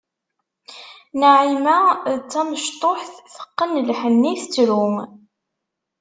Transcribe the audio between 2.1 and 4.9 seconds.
d tamecṭuḥt, teqqen lḥenni, tettru.